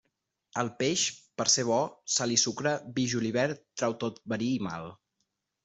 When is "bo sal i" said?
1.67-2.39